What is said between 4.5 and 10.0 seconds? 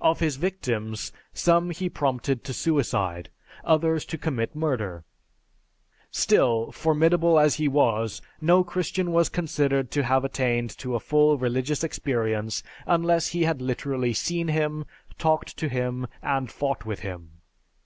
murder. Still, formidable as he was, no Christian was considered